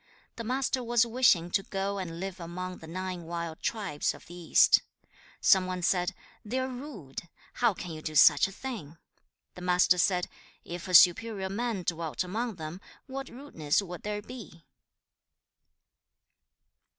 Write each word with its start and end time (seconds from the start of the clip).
The 0.35 0.43
Master 0.43 0.83
was 0.83 1.05
wishing 1.05 1.51
to 1.51 1.61
go 1.61 1.99
and 1.99 2.19
live 2.19 2.39
among 2.39 2.79
the 2.79 2.87
nine 2.87 3.21
wild 3.21 3.59
tribes 3.61 4.15
of 4.15 4.25
the 4.25 4.33
east. 4.33 4.81
2. 5.03 5.11
Some 5.41 5.65
one 5.67 5.83
said, 5.83 6.15
'They 6.43 6.57
are 6.57 6.67
rude. 6.67 7.29
How 7.61 7.75
can 7.75 7.91
you 7.91 8.01
do 8.01 8.15
such 8.15 8.47
a 8.47 8.51
thing?' 8.51 8.97
The 9.53 9.61
Master 9.61 9.99
said, 9.99 10.27
'If 10.65 10.87
a 10.87 10.95
superior 10.95 11.49
man 11.49 11.83
dwelt 11.83 12.23
among 12.23 12.55
them, 12.55 12.81
what 13.05 13.29
rudeness 13.29 13.79
would 13.83 14.01
there 14.01 14.23
be?' 14.23 14.65